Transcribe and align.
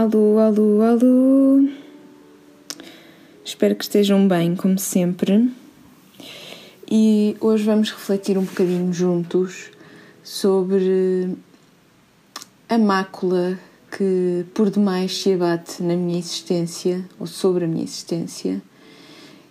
Alô, 0.00 0.38
alô, 0.38 0.80
alô. 0.80 1.68
Espero 3.44 3.74
que 3.74 3.82
estejam 3.82 4.28
bem, 4.28 4.54
como 4.54 4.78
sempre. 4.78 5.50
E 6.88 7.36
hoje 7.40 7.64
vamos 7.64 7.90
refletir 7.90 8.38
um 8.38 8.44
bocadinho 8.44 8.92
juntos 8.92 9.72
sobre 10.22 11.36
a 12.68 12.78
mácula 12.78 13.58
que 13.90 14.46
por 14.54 14.70
demais 14.70 15.20
se 15.20 15.32
abate 15.32 15.82
na 15.82 15.96
minha 15.96 16.20
existência 16.20 17.04
ou 17.18 17.26
sobre 17.26 17.64
a 17.64 17.66
minha 17.66 17.82
existência, 17.82 18.62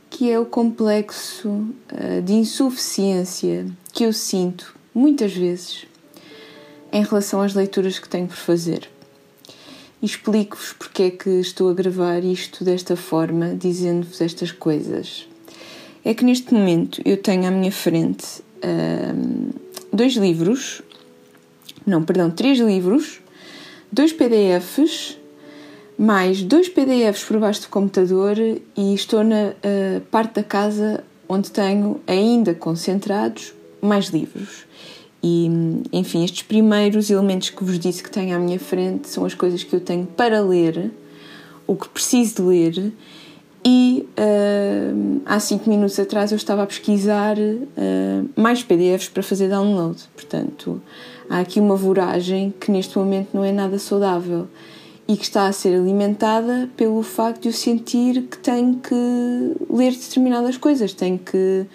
que 0.10 0.32
é 0.32 0.40
o 0.40 0.46
complexo 0.46 1.76
eh, 1.90 2.22
de 2.22 2.32
insuficiência 2.32 3.68
que 3.92 4.06
eu 4.06 4.14
sinto 4.14 4.74
muitas 4.96 5.34
vezes 5.34 5.86
em 6.90 7.04
relação 7.04 7.42
às 7.42 7.54
leituras 7.54 8.00
que 8.00 8.08
tenho 8.08 8.28
por 8.28 8.38
fazer. 8.38 8.90
E 10.02 10.06
explico-vos 10.06 10.74
porque 10.74 11.04
é 11.04 11.10
que 11.10 11.30
estou 11.30 11.70
a 11.70 11.74
gravar 11.74 12.24
isto 12.24 12.64
desta 12.64 12.96
forma, 12.96 13.56
dizendo-vos 13.56 14.22
estas 14.22 14.52
coisas. 14.52 15.28
É 16.06 16.14
que 16.14 16.24
neste 16.24 16.54
momento 16.54 17.02
eu 17.04 17.18
tenho 17.18 17.48
à 17.48 17.52
minha 17.52 17.72
frente 17.72 18.42
um, 18.64 19.50
dois 19.92 20.14
livros, 20.14 20.82
não, 21.86 22.04
perdão, 22.04 22.30
três 22.30 22.60
livros, 22.60 23.20
dois 23.92 24.14
PDFs, 24.14 25.18
mais 25.98 26.44
dois 26.44 26.70
PDFs 26.70 27.24
por 27.24 27.40
baixo 27.40 27.62
do 27.62 27.70
computador 27.70 28.38
e 28.38 28.94
estou 28.94 29.24
na 29.24 29.48
uh, 29.48 30.02
parte 30.12 30.36
da 30.36 30.44
casa 30.44 31.04
onde 31.28 31.50
tenho 31.50 32.00
ainda 32.06 32.54
concentrados 32.54 33.54
mais 33.82 34.08
livros. 34.08 34.66
E, 35.30 35.52
enfim, 35.92 36.24
estes 36.24 36.44
primeiros 36.44 37.10
elementos 37.10 37.50
que 37.50 37.62
vos 37.62 37.78
disse 37.78 38.02
que 38.02 38.10
tenho 38.10 38.34
à 38.34 38.40
minha 38.40 38.58
frente 38.58 39.10
são 39.10 39.26
as 39.26 39.34
coisas 39.34 39.62
que 39.62 39.76
eu 39.76 39.82
tenho 39.82 40.06
para 40.06 40.40
ler, 40.40 40.90
o 41.68 41.76
que 41.76 41.90
preciso 41.90 42.36
de 42.36 42.42
ler. 42.44 42.94
E 43.66 44.08
uh, 44.18 45.22
há 45.26 45.38
cinco 45.42 45.70
minutos 45.70 46.00
atrás 46.00 46.32
eu 46.32 46.38
estava 46.38 46.64
a 46.64 46.66
pesquisar 46.66 47.38
uh, 47.38 48.30
mais 48.38 48.64
PDFs 48.64 49.10
para 49.10 49.22
fazer 49.22 49.50
download. 49.50 50.02
Portanto, 50.16 50.82
há 51.30 51.42
aqui 51.42 51.60
uma 51.60 51.76
voragem 51.76 52.54
que 52.58 52.72
neste 52.72 52.98
momento 52.98 53.32
não 53.34 53.44
é 53.44 53.52
nada 53.52 53.78
saudável 53.78 54.48
e 55.10 55.18
que 55.18 55.24
está 55.24 55.48
a 55.48 55.52
ser 55.52 55.76
alimentada 55.76 56.70
pelo 56.78 57.04
facto 57.04 57.42
de 57.42 57.50
eu 57.50 57.54
sentir 57.54 58.22
que 58.22 58.38
tenho 58.38 58.76
que 58.76 58.96
ler 59.70 59.92
determinadas 59.92 60.56
coisas, 60.56 60.94
tenho 60.94 61.20
que 61.20 61.66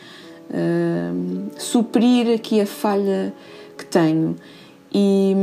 uh, 0.52 1.60
suprir 1.60 2.34
aqui 2.34 2.60
a 2.60 2.66
falha 2.66 3.34
que 3.76 3.84
tenho. 3.84 4.36
E, 4.94 5.34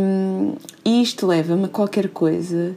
e 0.86 1.02
isto 1.02 1.26
leva-me 1.26 1.66
a 1.66 1.68
qualquer 1.68 2.10
coisa 2.10 2.76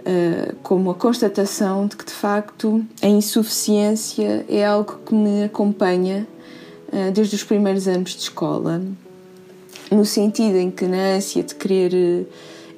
uh, 0.00 0.56
como 0.62 0.90
a 0.90 0.94
constatação 0.94 1.86
de 1.86 1.96
que 1.96 2.04
de 2.04 2.12
facto 2.12 2.84
a 3.00 3.06
insuficiência 3.06 4.44
é 4.48 4.66
algo 4.66 4.98
que 5.06 5.14
me 5.14 5.44
acompanha 5.44 6.26
uh, 6.88 7.12
desde 7.12 7.36
os 7.36 7.44
primeiros 7.44 7.86
anos 7.86 8.10
de 8.10 8.22
escola, 8.22 8.82
no 9.90 10.04
sentido 10.04 10.56
em 10.56 10.70
que, 10.70 10.86
na 10.86 11.14
ânsia 11.14 11.44
de 11.44 11.54
querer 11.54 12.26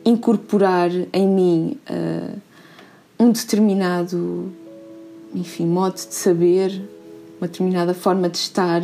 incorporar 0.04 0.90
em 1.12 1.26
mim 1.26 1.78
um 3.18 3.32
determinado 3.32 4.52
enfim, 5.34 5.66
modo 5.66 5.94
de 5.94 6.14
saber, 6.14 6.82
uma 7.40 7.46
determinada 7.46 7.94
forma 7.94 8.28
de 8.28 8.38
estar 8.38 8.82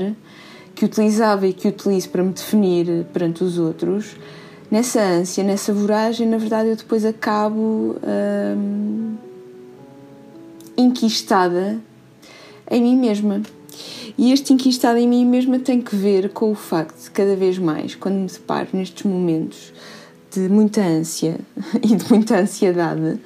que 0.75 0.85
utilizava 0.85 1.47
e 1.47 1.53
que 1.53 1.69
utilizo 1.69 2.09
para 2.11 2.23
me 2.23 2.33
definir 2.33 3.07
perante 3.13 3.45
os 3.45 3.59
outros, 3.59 4.17
nessa 4.71 5.01
ânsia, 5.01 5.45
nessa 5.45 5.73
voragem, 5.73 6.29
na 6.29 6.37
verdade 6.37 6.71
eu 6.71 6.77
depois 6.77 7.05
acabo 7.05 7.97
hum, 8.57 9.15
enquistada 10.77 11.79
em 12.71 12.83
mim 12.83 12.97
mesma. 12.97 13.43
E 14.17 14.33
este 14.33 14.53
enquistado 14.53 14.99
em 14.99 15.09
mim 15.09 15.25
mesma 15.25 15.59
tem 15.59 15.81
que 15.81 15.95
ver 15.95 16.31
com 16.31 16.51
o 16.51 16.55
facto 16.55 17.03
de 17.03 17.11
cada 17.11 17.35
vez 17.35 17.59
mais, 17.59 17.95
quando 17.95 18.15
me 18.15 18.27
deparo 18.27 18.69
nestes 18.73 19.05
momentos 19.05 19.73
de 20.31 20.49
muita 20.49 20.81
ânsia 20.83 21.39
e 21.83 21.95
de 21.95 22.11
muita 22.11 22.39
ansiedade, 22.39 23.19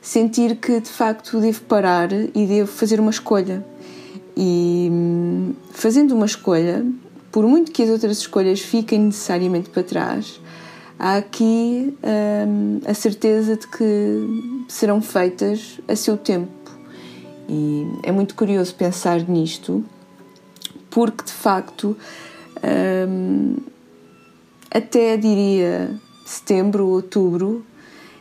sentir 0.00 0.56
que 0.56 0.80
de 0.80 0.88
facto 0.88 1.40
devo 1.40 1.60
parar 1.62 2.10
e 2.12 2.46
devo 2.46 2.70
fazer 2.70 3.00
uma 3.00 3.10
escolha 3.10 3.64
e 4.40 4.88
hum, 4.88 5.52
fazendo 5.72 6.14
uma 6.14 6.24
escolha, 6.24 6.86
por 7.32 7.44
muito 7.44 7.72
que 7.72 7.82
as 7.82 7.90
outras 7.90 8.18
escolhas 8.18 8.60
fiquem 8.60 9.00
necessariamente 9.00 9.68
para 9.68 9.82
trás, 9.82 10.40
há 10.96 11.16
aqui 11.16 11.92
hum, 12.46 12.80
a 12.86 12.94
certeza 12.94 13.56
de 13.56 13.66
que 13.66 14.64
serão 14.68 15.02
feitas 15.02 15.80
a 15.88 15.96
seu 15.96 16.16
tempo. 16.16 16.52
E 17.48 17.84
é 18.04 18.12
muito 18.12 18.36
curioso 18.36 18.72
pensar 18.76 19.28
nisto, 19.28 19.84
porque 20.88 21.24
de 21.24 21.32
facto, 21.32 21.96
hum, 23.08 23.56
até 24.70 25.16
diria 25.16 25.90
setembro, 26.24 26.86
outubro, 26.86 27.66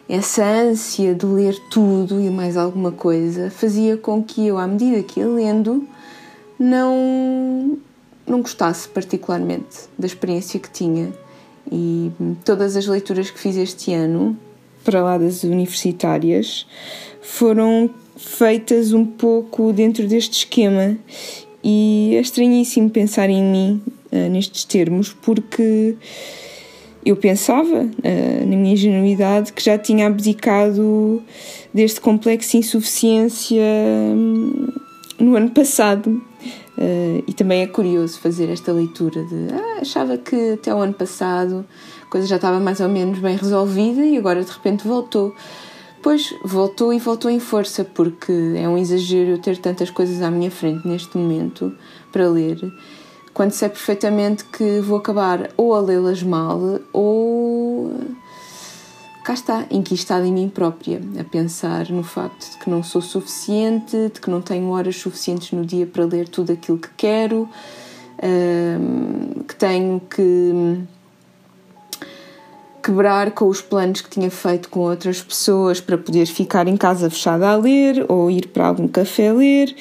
essa 0.10 0.46
ânsia 0.46 1.14
de 1.14 1.26
ler 1.26 1.60
tudo 1.70 2.22
e 2.22 2.30
mais 2.30 2.56
alguma 2.56 2.92
coisa 2.92 3.52
fazia 3.52 3.98
com 3.98 4.24
que 4.24 4.48
eu, 4.48 4.58
à 4.58 4.66
medida 4.66 5.04
que 5.04 5.20
ia 5.20 5.28
lendo, 5.28 5.86
não, 6.58 7.78
não 8.26 8.42
gostasse 8.42 8.88
particularmente 8.88 9.90
da 9.98 10.08
experiência 10.08 10.60
que 10.60 10.70
tinha. 10.70 11.12
E 11.70 12.12
todas 12.46 12.78
as 12.78 12.88
leituras 12.88 13.30
que 13.30 13.40
fiz 13.40 13.58
este 13.58 13.94
ano, 13.94 14.38
para 14.84 15.04
lá 15.04 15.18
das 15.18 15.44
universitárias, 15.44 16.66
foram 17.22 17.90
feitas 18.16 18.94
um 18.94 19.06
pouco 19.06 19.74
dentro 19.74 20.08
deste 20.08 20.40
esquema. 20.40 20.98
E 21.62 22.14
é 22.16 22.22
estranhíssimo 22.22 22.90
pensar 22.90 23.30
em 23.30 23.44
mim 23.44 23.82
uh, 24.12 24.30
nestes 24.30 24.64
termos, 24.64 25.12
porque 25.22 25.98
eu 27.08 27.16
pensava, 27.16 27.84
uh, 27.84 28.40
na 28.46 28.58
minha 28.58 28.74
ingenuidade, 28.74 29.54
que 29.54 29.64
já 29.64 29.78
tinha 29.78 30.08
abdicado 30.08 31.22
deste 31.74 32.02
complexo 32.02 32.52
de 32.52 32.58
insuficiência 32.58 33.64
um, 34.14 34.68
no 35.20 35.36
ano 35.36 35.50
passado. 35.52 36.22
Uh, 36.78 37.24
e 37.26 37.34
também 37.34 37.62
é 37.62 37.68
curioso 37.68 38.20
fazer 38.20 38.50
esta 38.50 38.72
leitura 38.72 39.24
de 39.24 39.48
ah, 39.52 39.82
achava 39.82 40.16
que 40.16 40.52
até 40.52 40.72
o 40.72 40.78
ano 40.78 40.94
passado 40.94 41.66
a 42.04 42.06
coisa 42.06 42.28
já 42.28 42.36
estava 42.36 42.60
mais 42.60 42.80
ou 42.80 42.88
menos 42.88 43.18
bem 43.18 43.36
resolvida 43.36 44.06
e 44.06 44.16
agora 44.16 44.44
de 44.44 44.52
repente 44.52 44.88
voltou. 44.88 45.34
Pois 46.04 46.36
voltou 46.44 46.94
e 46.94 47.00
voltou 47.00 47.32
em 47.32 47.40
força, 47.40 47.84
porque 47.84 48.32
é 48.56 48.70
um 48.70 48.78
exagero 48.78 49.32
eu 49.32 49.38
ter 49.40 49.58
tantas 49.58 49.90
coisas 49.90 50.22
à 50.22 50.30
minha 50.30 50.52
frente 50.52 50.88
neste 50.88 51.18
momento 51.18 51.74
para 52.12 52.30
ler, 52.30 52.60
quando 53.38 53.52
sei 53.52 53.70
perfeitamente 53.70 54.44
que 54.46 54.80
vou 54.80 54.98
acabar 54.98 55.52
ou 55.56 55.76
a 55.76 55.80
lê-las 55.80 56.24
mal 56.24 56.60
ou 56.92 57.94
cá 59.24 59.36
está, 59.36 59.68
enquistada 59.70 60.26
em 60.26 60.34
mim 60.34 60.50
própria, 60.50 61.00
a 61.20 61.24
pensar 61.24 61.88
no 61.92 62.02
facto 62.02 62.54
de 62.54 62.58
que 62.58 62.68
não 62.68 62.82
sou 62.82 63.00
suficiente, 63.00 64.10
de 64.12 64.20
que 64.20 64.32
não 64.32 64.42
tenho 64.42 64.72
horas 64.72 64.96
suficientes 64.96 65.52
no 65.52 65.64
dia 65.64 65.86
para 65.86 66.04
ler 66.04 66.28
tudo 66.28 66.52
aquilo 66.52 66.80
que 66.80 66.90
quero, 66.98 67.48
que 69.48 69.56
tenho 69.56 70.00
que 70.00 70.80
quebrar 72.82 73.30
com 73.34 73.50
os 73.50 73.62
planos 73.62 74.02
que 74.02 74.10
tinha 74.10 74.32
feito 74.32 74.68
com 74.68 74.80
outras 74.80 75.22
pessoas 75.22 75.80
para 75.80 75.96
poder 75.96 76.26
ficar 76.26 76.68
em 76.68 76.76
casa 76.76 77.08
fechada 77.08 77.48
a 77.48 77.56
ler 77.56 78.04
ou 78.10 78.32
ir 78.32 78.48
para 78.48 78.66
algum 78.66 78.88
café 78.88 79.32
ler 79.32 79.76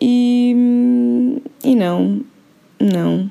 e, 0.00 1.42
e 1.64 1.74
não, 1.74 2.22
não 2.80 3.30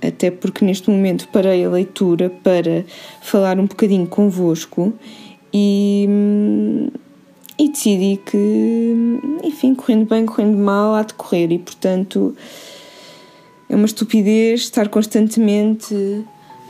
até 0.00 0.30
porque 0.30 0.64
neste 0.64 0.90
momento 0.90 1.28
parei 1.28 1.64
a 1.64 1.70
leitura 1.70 2.30
para 2.42 2.84
falar 3.20 3.58
um 3.58 3.66
bocadinho 3.66 4.06
convosco 4.06 4.92
e, 5.52 6.08
e 7.58 7.68
decidi 7.68 8.20
que, 8.24 8.94
enfim, 9.42 9.74
correndo 9.74 10.06
bem, 10.06 10.26
correndo 10.26 10.56
mal, 10.56 10.94
há 10.94 11.02
de 11.02 11.14
correr 11.14 11.50
e, 11.50 11.58
portanto, 11.58 12.36
é 13.68 13.74
uma 13.74 13.86
estupidez 13.86 14.60
estar 14.60 14.88
constantemente 14.88 15.94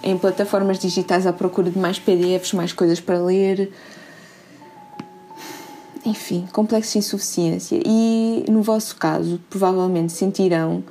em 0.03 0.17
plataformas 0.17 0.79
digitais 0.79 1.27
à 1.27 1.33
procura 1.33 1.71
de 1.71 1.79
mais 1.79 1.99
PDFs, 1.99 2.53
mais 2.53 2.73
coisas 2.73 3.01
para 3.01 3.19
ler. 3.19 3.71
Enfim, 6.05 6.47
complexo 6.53 6.93
de 6.93 6.99
insuficiência. 6.99 7.81
E 7.85 8.45
no 8.49 8.63
vosso 8.63 8.95
caso, 8.97 9.41
provavelmente 9.51 10.13
sentirão 10.13 10.85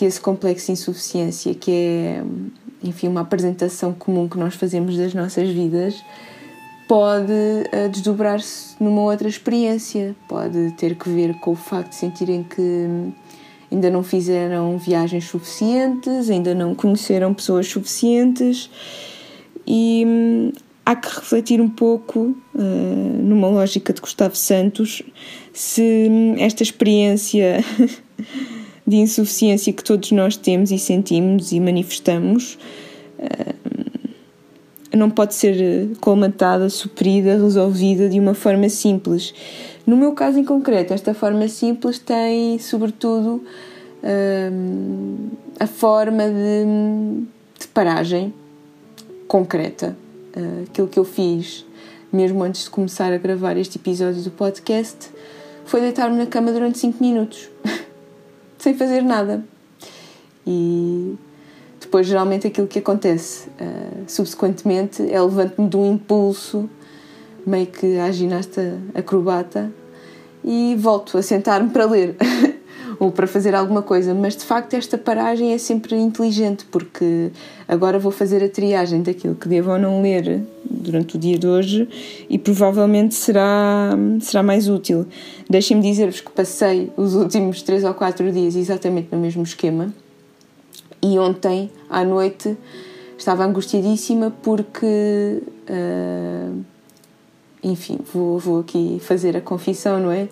que 0.00 0.06
esse 0.06 0.18
complexo 0.18 0.64
de 0.68 0.72
insuficiência, 0.72 1.54
que 1.54 1.70
é, 1.70 2.24
enfim, 2.82 3.06
uma 3.06 3.20
apresentação 3.20 3.92
comum 3.92 4.26
que 4.26 4.38
nós 4.38 4.54
fazemos 4.54 4.96
das 4.96 5.12
nossas 5.12 5.50
vidas, 5.50 5.94
pode 6.88 7.30
uh, 7.30 7.86
desdobrar-se 7.90 8.82
numa 8.82 9.02
outra 9.02 9.28
experiência, 9.28 10.16
pode 10.26 10.70
ter 10.78 10.94
que 10.94 11.10
ver 11.10 11.34
com 11.40 11.50
o 11.50 11.54
facto 11.54 11.90
de 11.90 11.96
sentirem 11.96 12.42
que 12.42 13.12
ainda 13.70 13.90
não 13.90 14.02
fizeram 14.02 14.78
viagens 14.78 15.24
suficientes, 15.24 16.30
ainda 16.30 16.54
não 16.54 16.74
conheceram 16.74 17.34
pessoas 17.34 17.66
suficientes 17.68 18.70
e 19.66 20.02
hum, 20.06 20.52
há 20.86 20.96
que 20.96 21.08
refletir 21.08 21.60
um 21.60 21.68
pouco 21.68 22.34
uh, 22.54 23.20
uma 23.20 23.48
lógica 23.48 23.92
de 23.92 24.00
Gustavo 24.00 24.34
Santos, 24.34 25.02
se 25.52 26.08
esta 26.38 26.62
experiência 26.62 27.62
de 28.90 28.96
insuficiência 28.96 29.72
que 29.72 29.82
todos 29.82 30.10
nós 30.12 30.36
temos 30.36 30.70
e 30.70 30.78
sentimos 30.78 31.52
e 31.52 31.60
manifestamos 31.60 32.58
eh, 33.18 33.54
não 34.96 35.10
pode 35.10 35.34
ser 35.34 35.90
colmatada, 36.00 36.68
suprida, 36.68 37.36
resolvida 37.36 38.08
de 38.08 38.18
uma 38.18 38.34
forma 38.34 38.68
simples. 38.68 39.32
No 39.86 39.96
meu 39.96 40.12
caso 40.12 40.38
em 40.38 40.44
concreto, 40.44 40.92
esta 40.92 41.14
forma 41.14 41.46
simples 41.48 41.98
tem, 41.98 42.58
sobretudo, 42.58 43.42
eh, 44.02 44.50
a 45.58 45.66
forma 45.66 46.24
de, 46.24 47.24
de 47.58 47.68
paragem 47.68 48.32
concreta. 49.28 49.96
Eh, 50.34 50.64
aquilo 50.68 50.88
que 50.88 50.98
eu 50.98 51.04
fiz, 51.04 51.64
mesmo 52.12 52.42
antes 52.42 52.64
de 52.64 52.70
começar 52.70 53.12
a 53.12 53.18
gravar 53.18 53.56
este 53.56 53.78
episódio 53.78 54.22
do 54.22 54.30
podcast, 54.30 55.10
foi 55.64 55.80
deitar-me 55.80 56.16
na 56.16 56.26
cama 56.26 56.52
durante 56.52 56.78
5 56.78 57.02
minutos. 57.02 57.48
sem 58.70 58.74
fazer 58.74 59.02
nada. 59.02 59.44
E 60.46 61.16
depois, 61.80 62.06
geralmente, 62.06 62.46
aquilo 62.46 62.66
que 62.66 62.78
acontece 62.78 63.48
uh, 63.48 64.04
subsequentemente 64.06 65.02
é 65.10 65.20
levanto-me 65.20 65.68
de 65.68 65.76
um 65.76 65.92
impulso, 65.92 66.68
meio 67.46 67.66
que 67.66 67.98
à 67.98 68.10
ginasta 68.12 68.78
acrobata, 68.94 69.72
e 70.44 70.76
volto 70.78 71.18
a 71.18 71.22
sentar-me 71.22 71.70
para 71.70 71.84
ler 71.84 72.16
ou 72.98 73.10
para 73.10 73.26
fazer 73.26 73.54
alguma 73.54 73.82
coisa. 73.82 74.14
Mas 74.14 74.36
de 74.36 74.44
facto, 74.44 74.74
esta 74.74 74.96
paragem 74.96 75.52
é 75.52 75.58
sempre 75.58 75.96
inteligente, 75.96 76.64
porque 76.70 77.30
agora 77.66 77.98
vou 77.98 78.12
fazer 78.12 78.42
a 78.44 78.48
triagem 78.48 79.02
daquilo 79.02 79.34
que 79.34 79.48
devo 79.48 79.72
ou 79.72 79.78
não 79.78 80.00
ler 80.00 80.42
durante 80.80 81.16
o 81.16 81.18
dia 81.18 81.38
de 81.38 81.46
hoje 81.46 81.88
e 82.28 82.38
provavelmente 82.38 83.14
será, 83.14 83.96
será 84.20 84.42
mais 84.42 84.68
útil. 84.68 85.06
Deixem-me 85.48 85.82
dizer-vos 85.82 86.20
que 86.20 86.30
passei 86.30 86.90
os 86.96 87.14
últimos 87.14 87.62
3 87.62 87.84
ou 87.84 87.94
4 87.94 88.32
dias 88.32 88.56
exatamente 88.56 89.08
no 89.12 89.18
mesmo 89.18 89.42
esquema 89.42 89.92
e 91.02 91.18
ontem 91.18 91.70
à 91.88 92.04
noite 92.04 92.56
estava 93.16 93.44
angustiadíssima 93.44 94.32
porque. 94.42 95.42
Uh, 95.68 96.64
enfim, 97.62 97.98
vou, 98.12 98.38
vou 98.38 98.60
aqui 98.60 98.98
fazer 99.02 99.36
a 99.36 99.40
confissão, 99.40 100.00
não 100.00 100.10
é? 100.10 100.28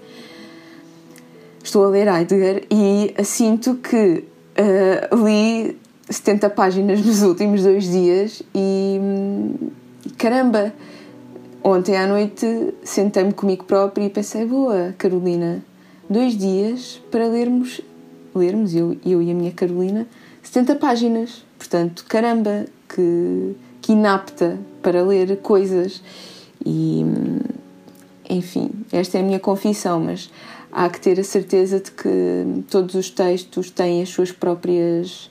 Estou 1.62 1.84
a 1.84 1.88
ler 1.88 2.08
Heidegger 2.08 2.66
e 2.70 3.14
sinto 3.24 3.74
que 3.76 4.24
uh, 4.58 5.24
li 5.24 5.76
70 6.08 6.48
páginas 6.50 7.04
nos 7.04 7.22
últimos 7.22 7.62
dois 7.62 7.84
dias 7.84 8.42
e 8.54 8.98
caramba, 10.18 10.74
ontem 11.62 11.96
à 11.96 12.06
noite 12.06 12.74
sentei-me 12.82 13.32
comigo 13.32 13.64
própria 13.64 14.04
e 14.04 14.10
pensei, 14.10 14.44
boa, 14.44 14.94
Carolina, 14.98 15.62
dois 16.10 16.36
dias 16.36 17.00
para 17.10 17.28
lermos, 17.28 17.80
lermos, 18.34 18.74
eu, 18.74 18.96
eu 19.06 19.22
e 19.22 19.30
a 19.30 19.34
minha 19.34 19.52
Carolina, 19.52 20.06
70 20.42 20.74
páginas. 20.74 21.44
Portanto, 21.56 22.04
caramba, 22.08 22.66
que, 22.88 23.56
que 23.80 23.92
inapta 23.92 24.58
para 24.82 25.02
ler 25.02 25.38
coisas. 25.38 26.02
E, 26.66 27.04
enfim, 28.28 28.70
esta 28.92 29.18
é 29.18 29.20
a 29.20 29.24
minha 29.24 29.40
confissão, 29.40 30.00
mas 30.00 30.30
há 30.72 30.88
que 30.88 31.00
ter 31.00 31.18
a 31.20 31.24
certeza 31.24 31.78
de 31.78 31.92
que 31.92 32.64
todos 32.68 32.94
os 32.96 33.08
textos 33.08 33.70
têm 33.70 34.02
as 34.02 34.08
suas 34.08 34.32
próprias 34.32 35.28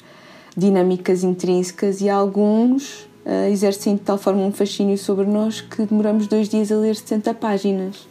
dinâmicas 0.55 1.23
intrínsecas 1.23 2.01
e 2.01 2.09
alguns 2.09 3.07
uh, 3.27 3.51
exercem 3.51 3.95
de 3.95 4.01
tal 4.01 4.17
forma 4.17 4.41
um 4.41 4.51
fascínio 4.51 4.97
sobre 4.97 5.25
nós 5.25 5.59
que 5.59 5.85
demoramos 5.85 6.27
dois 6.27 6.47
dias 6.47 6.71
a 6.71 6.77
ler 6.77 6.95
70 6.95 7.33
páginas. 7.33 8.07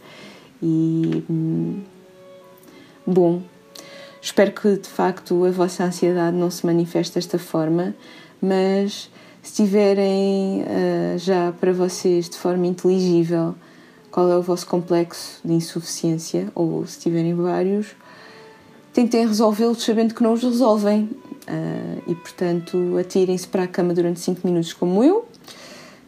E. 0.61 1.23
Hum, 1.29 1.81
bom, 3.05 3.41
espero 4.21 4.51
que 4.51 4.77
de 4.77 4.87
facto 4.87 5.43
a 5.43 5.51
vossa 5.51 5.83
ansiedade 5.83 6.37
não 6.37 6.51
se 6.51 6.65
manifeste 6.65 7.15
desta 7.15 7.39
forma, 7.39 7.95
mas 8.39 9.09
se 9.41 9.63
tiverem 9.63 10.61
uh, 10.61 11.17
já 11.17 11.51
para 11.59 11.73
vocês 11.73 12.29
de 12.29 12.37
forma 12.37 12.67
inteligível 12.67 13.55
qual 14.11 14.31
é 14.31 14.37
o 14.37 14.41
vosso 14.41 14.67
complexo 14.67 15.39
de 15.43 15.53
insuficiência, 15.53 16.47
ou 16.55 16.85
se 16.85 16.99
tiverem 16.99 17.35
vários, 17.35 17.95
tentem 18.93 19.27
resolvê-los 19.27 19.83
sabendo 19.83 20.13
que 20.13 20.23
não 20.23 20.33
os 20.33 20.43
resolvem. 20.43 21.09
Uh, 21.47 22.11
e 22.11 22.15
portanto, 22.15 22.97
atirem-se 22.97 23.47
para 23.47 23.63
a 23.63 23.67
cama 23.67 23.93
durante 23.93 24.19
5 24.19 24.45
minutos, 24.45 24.73
como 24.73 25.01
eu, 25.01 25.25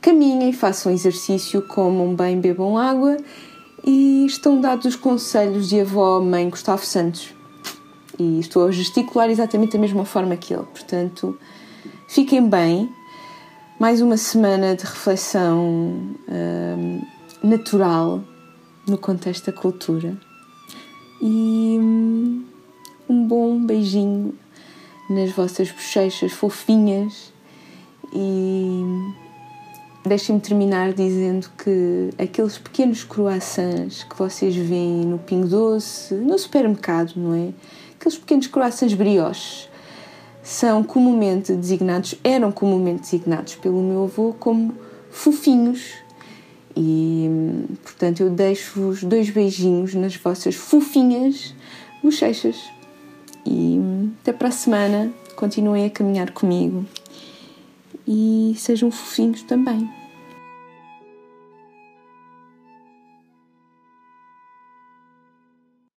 caminhem, 0.02 0.52
façam 0.52 0.92
exercício, 0.92 1.62
comam 1.62 2.14
bem, 2.14 2.42
bebam 2.42 2.78
água 2.78 3.16
e 3.86 4.26
estão 4.26 4.60
dados 4.60 4.86
os 4.86 4.96
conselhos 4.98 5.70
de 5.70 5.80
avó, 5.80 6.20
mãe 6.20 6.50
Gustavo 6.50 6.86
Santos. 6.86 7.34
E 8.20 8.40
estou 8.40 8.68
a 8.68 8.72
gesticular 8.72 9.30
exatamente 9.30 9.74
da 9.74 9.80
mesma 9.80 10.04
forma 10.04 10.36
que 10.36 10.54
ele. 10.54 10.66
Portanto, 10.66 11.38
fiquem 12.08 12.48
bem. 12.48 12.90
Mais 13.80 14.02
uma 14.02 14.18
semana 14.18 14.76
de 14.76 14.84
reflexão 14.84 16.18
uh, 16.28 17.08
natural 17.42 18.22
no 18.86 18.98
contexto 18.98 19.46
da 19.46 19.54
cultura. 19.54 20.18
E 21.22 21.78
hum, 21.80 22.44
um 23.08 23.26
bom 23.26 23.66
beijinho 23.66 24.34
nas 25.10 25.32
vossas 25.32 25.72
bochechas 25.72 26.32
fofinhas 26.32 27.34
e 28.14 28.84
deixem-me 30.06 30.40
terminar 30.40 30.94
dizendo 30.94 31.50
que 31.58 32.10
aqueles 32.22 32.58
pequenos 32.58 33.04
croissants 33.04 34.04
que 34.04 34.16
vocês 34.16 34.56
veem 34.56 35.06
no 35.06 35.20
Pingo 35.20 35.48
Doce, 35.48 36.14
no 36.14 36.38
supermercado, 36.38 37.14
não 37.16 37.34
é? 37.34 37.54
Aqueles 38.00 38.18
pequenos 38.18 38.48
croissants 38.48 38.94
brioches 38.94 39.70
são 40.42 40.84
comumente 40.84 41.54
designados, 41.54 42.16
eram 42.24 42.52
comumente 42.52 43.02
designados 43.02 43.56
pelo 43.56 43.82
meu 43.82 44.04
avô 44.04 44.34
como 44.40 44.74
fofinhos. 45.12 45.94
E, 46.76 47.28
portanto, 47.84 48.22
eu 48.22 48.30
deixo-vos 48.30 49.04
dois 49.04 49.30
beijinhos 49.30 49.94
nas 49.94 50.16
vossas 50.16 50.56
fofinhas 50.56 51.54
bochechas. 52.02 52.79
E 53.46 53.80
até 54.22 54.34
para 54.34 54.50
a 54.50 54.52
semana. 54.52 55.12
Continuem 55.36 55.86
a 55.86 55.90
caminhar 55.90 56.32
comigo 56.32 56.86
e 58.06 58.54
sejam 58.58 58.92
fofinhos 58.92 59.44
também. 59.44 59.90